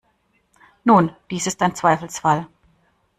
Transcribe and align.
Nun, 0.83 1.15
dies 1.29 1.45
ist 1.45 1.61
ein 1.61 1.75
Zweifelsfall. 1.75 2.47